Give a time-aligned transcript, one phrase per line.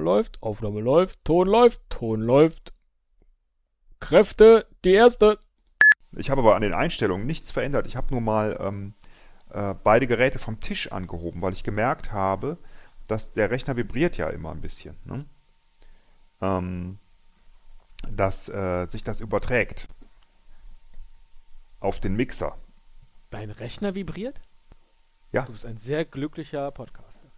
[0.00, 2.72] läuft, Aufnahme läuft, Ton läuft, Ton läuft.
[4.00, 5.38] Kräfte, die erste.
[6.12, 7.86] Ich habe aber an den Einstellungen nichts verändert.
[7.86, 8.94] Ich habe nur mal ähm,
[9.50, 12.58] äh, beide Geräte vom Tisch angehoben, weil ich gemerkt habe,
[13.06, 14.96] dass der Rechner vibriert ja immer ein bisschen.
[15.04, 15.24] Ne?
[16.40, 16.98] Ähm,
[18.10, 19.88] dass äh, sich das überträgt
[21.80, 22.56] auf den Mixer.
[23.30, 24.40] Dein Rechner vibriert?
[25.32, 25.42] Ja.
[25.44, 27.30] Du bist ein sehr glücklicher Podcaster.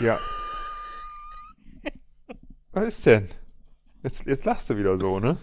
[0.00, 0.18] Ja.
[2.74, 3.28] Was ist denn?
[4.02, 5.38] Jetzt, jetzt lachst du wieder so, ne?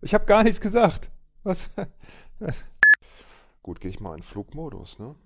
[0.00, 1.10] Ich habe gar nichts gesagt.
[1.42, 1.68] Was?
[3.62, 5.16] Gut, gehe ich mal in Flugmodus, ne?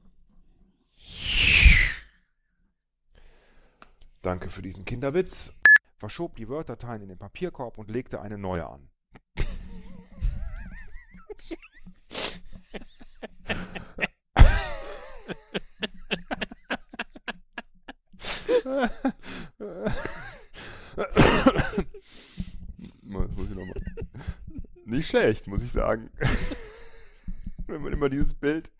[4.22, 5.52] Danke für diesen Kinderwitz.
[5.98, 8.88] Verschob die Word-Dateien in den Papierkorb und legte eine neue an.
[23.38, 23.74] muss ich noch mal.
[24.98, 26.10] Nicht schlecht, muss ich sagen.
[27.68, 28.72] Wenn man immer dieses Bild,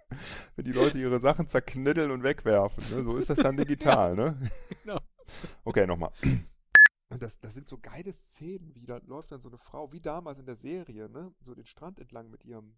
[0.57, 3.05] wenn die Leute ihre Sachen zerknitteln und wegwerfen, ne?
[3.05, 4.51] so ist das dann digital, ne?
[4.83, 4.99] Genau.
[5.65, 6.11] Okay, nochmal.
[7.21, 10.39] Das, das sind so geile Szenen, wie da läuft dann so eine Frau, wie damals
[10.39, 11.33] in der Serie, ne?
[11.41, 12.77] So den Strand entlang mit ihrem,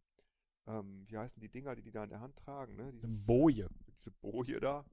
[0.68, 2.92] ähm, wie heißen die Dinger, die die da in der Hand tragen, ne?
[2.92, 3.68] Dieses, Boje.
[3.98, 4.84] diese Boje da.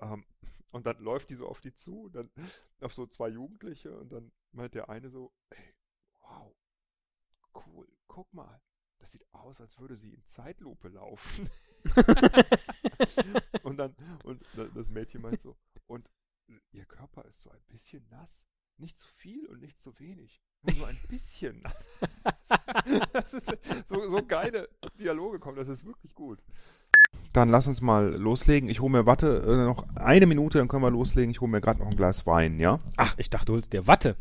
[0.00, 0.24] Ähm,
[0.70, 2.30] und dann läuft die so auf die zu, dann
[2.80, 5.74] auf so zwei Jugendliche und dann meint der eine so, ey,
[8.12, 8.60] guck mal,
[8.98, 11.48] das sieht aus, als würde sie in Zeitlupe laufen.
[13.62, 15.56] und dann, und da- das Mädchen meint so,
[15.86, 16.06] und
[16.72, 18.44] ihr Körper ist so ein bisschen nass.
[18.76, 20.42] Nicht zu viel und nicht zu wenig.
[20.62, 22.60] Nur so ein bisschen nass.
[23.14, 23.50] das ist
[23.86, 24.68] so, so geile
[24.98, 26.42] Dialoge kommen, das ist wirklich gut.
[27.32, 28.68] Dann lass uns mal loslegen.
[28.68, 31.30] Ich hole mir, warte, äh, noch eine Minute, dann können wir loslegen.
[31.30, 32.78] Ich hole mir gerade noch ein Glas Wein, ja?
[32.98, 34.16] Ach, ich dachte, du holst dir Watte.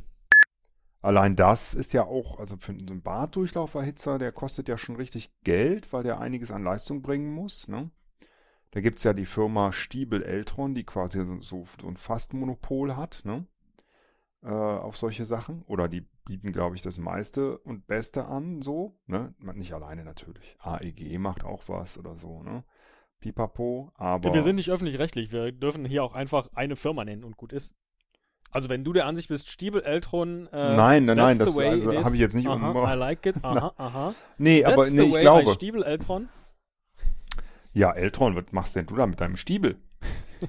[1.02, 5.92] Allein das ist ja auch, also für einen Baddurchlauferhitzer, der kostet ja schon richtig Geld,
[5.94, 7.68] weil der einiges an Leistung bringen muss.
[7.68, 7.90] Ne?
[8.72, 12.96] Da gibt es ja die Firma Stiebel Eltron, die quasi so, so, so ein Fastmonopol
[12.96, 13.46] hat, ne?
[14.44, 15.64] Äh, auf solche Sachen.
[15.64, 18.98] Oder die bieten, glaube ich, das meiste und Beste an, so.
[19.08, 19.34] Ne?
[19.40, 20.56] Nicht alleine natürlich.
[20.60, 22.64] AEG macht auch was oder so, ne?
[23.20, 24.34] Pipapo, aber.
[24.34, 25.32] Wir sind nicht öffentlich-rechtlich.
[25.32, 27.76] Wir dürfen hier auch einfach eine Firma nennen und gut ist.
[28.52, 32.16] Also wenn du der Ansicht bist, Stiebel, Eltron, äh, Nein, nein, nein, das- also habe
[32.16, 34.14] ich jetzt nicht aha, um- I like it, aha, aha.
[34.38, 35.54] nee, aber That's nee, the ich glaube.
[35.54, 36.28] Stiebel, Eltron.
[37.74, 39.76] Ja, Eltron, was machst denn du da mit deinem Stiebel?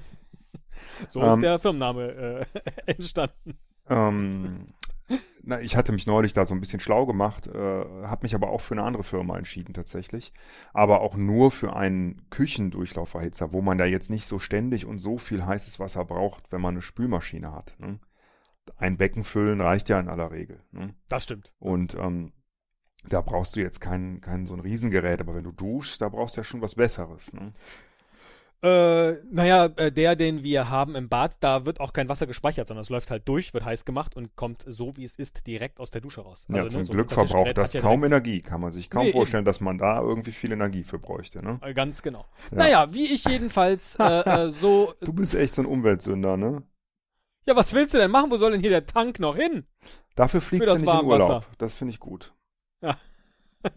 [1.09, 2.45] So Ähm, ist der Firmenname äh,
[2.85, 3.57] entstanden.
[3.89, 4.67] Ähm,
[5.43, 8.49] na, ich hatte mich neulich da so ein bisschen schlau gemacht, äh, habe mich aber
[8.49, 10.33] auch für eine andere Firma entschieden tatsächlich.
[10.73, 15.17] Aber auch nur für einen Küchendurchlauferhitzer, wo man da jetzt nicht so ständig und so
[15.17, 17.75] viel heißes Wasser braucht, wenn man eine Spülmaschine hat.
[17.79, 17.99] Ne?
[18.77, 20.63] Ein Becken füllen reicht ja in aller Regel.
[20.71, 20.95] Ne?
[21.09, 21.53] Das stimmt.
[21.59, 22.31] Und ähm,
[23.09, 26.37] da brauchst du jetzt kein, kein so ein Riesengerät, aber wenn du duschst, da brauchst
[26.37, 27.33] du ja schon was Besseres.
[27.33, 27.51] Ne?
[28.63, 32.65] Äh, naja, äh, der, den wir haben im Bad, da wird auch kein Wasser gespeichert,
[32.65, 35.81] sondern es läuft halt durch, wird heiß gemacht und kommt so, wie es ist, direkt
[35.81, 36.45] aus der Dusche raus.
[36.49, 39.07] ja, Also, zum ne, so Glück verbraucht das ja kaum Energie, kann man sich kaum
[39.07, 41.43] Nee, vorstellen, dass man da irgendwie viel Energie für bräuchte.
[41.43, 41.59] Ne?
[41.61, 42.25] Äh, Ganz genau.
[42.51, 42.57] Ja.
[42.57, 44.93] Naja, wie ich jedenfalls äh, äh, so.
[45.01, 46.63] Du bist echt so ein Umweltsünder, ne?
[47.45, 48.31] Ja, was willst du denn machen?
[48.31, 49.65] Wo soll denn hier der Tank noch hin?
[50.15, 51.05] Dafür fliegst das du nicht in.
[51.05, 51.45] Urlaub.
[51.57, 52.33] Das finde ich gut.
[52.81, 52.95] Ja.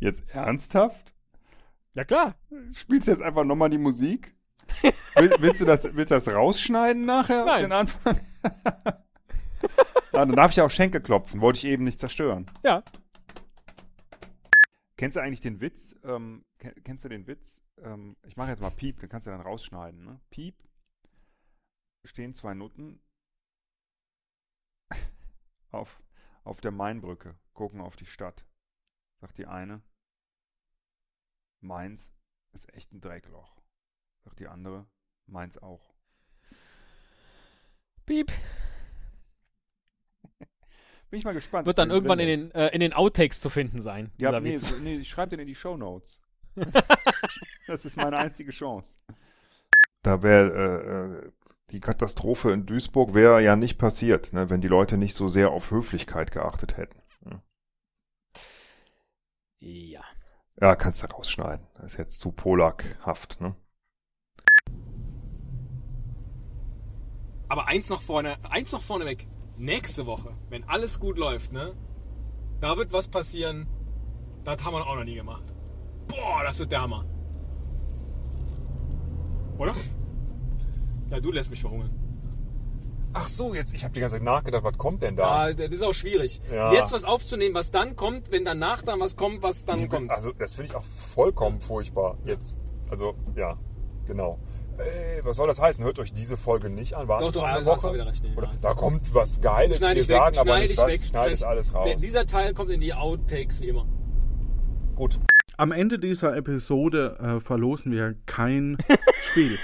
[0.00, 1.11] Jetzt ernsthaft?
[1.94, 2.34] Ja, klar.
[2.74, 4.34] Spielst du jetzt einfach nochmal die Musik?
[5.16, 7.44] Will, willst, du das, willst du das rausschneiden nachher?
[7.44, 7.62] Nein.
[7.64, 8.18] Den Anfang?
[8.42, 8.94] ah,
[10.12, 11.40] dann darf ich ja auch Schenkel klopfen.
[11.40, 12.46] Wollte ich eben nicht zerstören.
[12.64, 12.82] Ja.
[14.96, 15.96] Kennst du eigentlich den Witz?
[16.04, 17.60] Ähm, ken- kennst du den Witz?
[17.82, 20.04] Ähm, ich mache jetzt mal Piep, den kannst du dann rausschneiden.
[20.04, 20.20] Ne?
[20.30, 20.54] Piep.
[22.04, 23.00] Stehen zwei Nutten
[25.70, 26.02] auf,
[26.44, 28.46] auf der Mainbrücke, gucken auf die Stadt.
[29.20, 29.82] Sagt die eine,
[31.62, 32.12] Mainz
[32.52, 33.56] ist echt ein Dreckloch.
[34.24, 34.86] Sagt die andere,
[35.26, 35.94] Mainz auch.
[38.04, 38.30] Piep.
[41.10, 41.66] Bin ich mal gespannt.
[41.66, 44.10] Wird dann irgendwann in den, äh, in den Outtakes zu finden sein.
[44.18, 46.20] Ja, nee, so- nee, ich schreibe den in die Shownotes.
[47.66, 48.96] das ist meine einzige Chance.
[50.02, 51.32] Da wäre äh, äh,
[51.70, 55.50] die Katastrophe in Duisburg wäre ja nicht passiert, ne, wenn die Leute nicht so sehr
[55.50, 57.00] auf Höflichkeit geachtet hätten.
[59.60, 60.02] Ja.
[60.60, 61.66] Ja, kannst du rausschneiden.
[61.74, 63.56] Das ist jetzt zu polakhaft, ne?
[67.48, 69.28] Aber eins noch vorne, eins noch vorne weg.
[69.58, 71.74] Nächste Woche, wenn alles gut läuft, ne?
[72.60, 73.66] Da wird was passieren.
[74.44, 75.44] Das haben wir auch noch nie gemacht.
[76.08, 77.04] Boah, das wird der Hammer.
[79.58, 79.74] Oder?
[81.10, 82.01] Ja, du lässt mich verhungern.
[83.14, 85.52] Ach so, jetzt, ich habe die ganze Zeit nachgedacht, was kommt denn Ja, da?
[85.52, 86.40] das ist auch schwierig.
[86.52, 86.72] Ja.
[86.72, 90.10] Jetzt was aufzunehmen, was dann kommt, wenn danach dann was kommt, was dann kommt.
[90.10, 92.16] Also, das finde ich auch vollkommen furchtbar.
[92.24, 92.58] Jetzt,
[92.90, 93.58] also, ja,
[94.06, 94.38] genau.
[94.78, 95.84] Ey, was soll das heißen?
[95.84, 97.06] Hört euch diese Folge nicht an.
[97.06, 97.92] Wartet Doch, doch, eine also Woche.
[97.94, 98.52] wieder recht, nee, Oder ja.
[98.62, 100.86] da kommt was Geiles, Schneide wir ich weg, sagen aber schneide nicht ich was.
[100.86, 101.00] weg.
[101.04, 101.90] Schneide es alles raus.
[102.00, 103.86] Dieser Teil kommt in die Outtakes wie immer.
[104.94, 105.20] Gut.
[105.58, 108.78] Am Ende dieser Episode äh, verlosen wir kein
[109.30, 109.58] Spiel.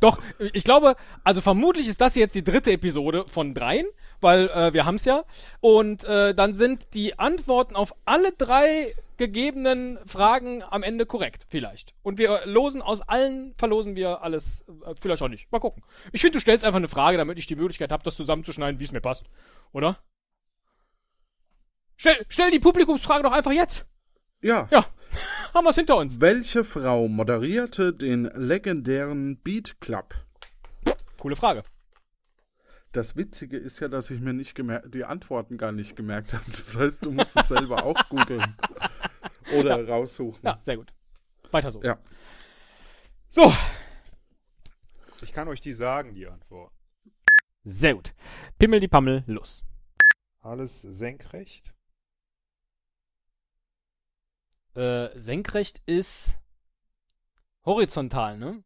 [0.00, 0.20] Doch,
[0.52, 3.86] ich glaube, also vermutlich ist das jetzt die dritte Episode von dreien,
[4.20, 5.24] weil äh, wir haben es ja.
[5.60, 11.94] Und äh, dann sind die Antworten auf alle drei gegebenen Fragen am Ende korrekt, vielleicht.
[12.02, 15.50] Und wir losen aus allen, verlosen wir alles, äh, vielleicht auch nicht.
[15.50, 15.82] Mal gucken.
[16.12, 18.84] Ich finde, du stellst einfach eine Frage, damit ich die Möglichkeit habe, das zusammenzuschneiden, wie
[18.84, 19.26] es mir passt.
[19.72, 19.98] Oder?
[21.96, 23.86] Stell, stell die Publikumsfrage doch einfach jetzt.
[24.42, 24.68] Ja.
[24.70, 24.84] Ja,
[25.56, 26.20] haben wir es hinter uns.
[26.20, 30.14] Welche Frau moderierte den legendären Beat Club?
[31.18, 31.62] Coole Frage.
[32.92, 34.54] Das Witzige ist ja, dass ich mir nicht
[34.86, 36.44] die Antworten gar nicht gemerkt habe.
[36.50, 38.54] Das heißt, du musst es selber auch googeln.
[39.58, 40.40] Oder raussuchen.
[40.42, 40.92] Ja, sehr gut.
[41.50, 41.82] Weiter so.
[41.82, 41.98] Ja.
[43.28, 43.52] So,
[45.22, 46.72] Ich kann euch die sagen, die Antwort.
[47.64, 48.14] Sehr gut.
[48.58, 49.64] Pimmel die Pammel, los.
[50.40, 51.75] Alles senkrecht?
[54.76, 56.38] Äh, senkrecht ist
[57.64, 58.62] horizontal, ne?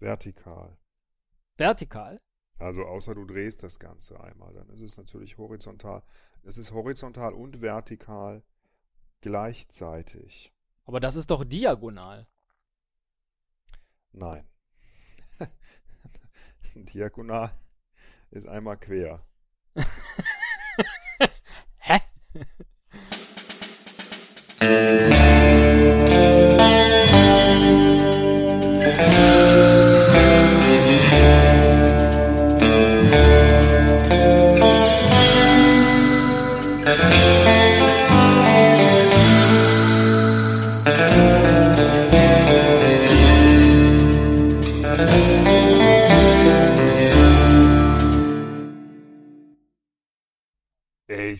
[0.00, 0.76] Vertikal.
[1.56, 2.18] Vertikal.
[2.58, 6.02] Also außer du drehst das Ganze einmal, dann ist es natürlich horizontal.
[6.42, 8.42] Es ist horizontal und vertikal
[9.20, 10.52] gleichzeitig.
[10.86, 12.26] Aber das ist doch diagonal.
[14.10, 14.44] Nein.
[16.74, 17.52] Diagonal
[18.32, 19.24] ist einmal quer.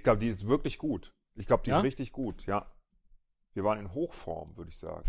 [0.09, 1.13] glaube, die ist wirklich gut.
[1.35, 1.79] Ich glaube, die Ja?
[1.79, 2.67] ist richtig gut, ja.
[3.53, 5.05] Wir waren in Hochform, würde ich sagen.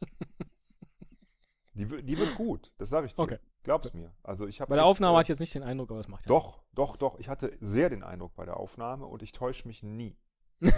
[1.74, 3.22] die, die wird gut, das sage ich dir.
[3.22, 3.38] Okay.
[3.64, 4.14] Glaub's mir.
[4.22, 6.24] Also ich habe Bei der Aufnahme hatte ich jetzt nicht den Eindruck, aber es macht
[6.24, 6.28] ja.
[6.28, 7.18] Doch, doch, doch.
[7.18, 10.16] Ich hatte sehr den Eindruck bei der Aufnahme und ich täusche mich nie.